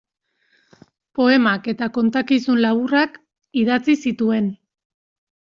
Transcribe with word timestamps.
Poemak 1.19 1.69
eta 1.73 1.89
kontakizun 1.99 2.59
laburrak 2.65 3.21
idatzi 3.63 3.97
zituen. 4.07 4.51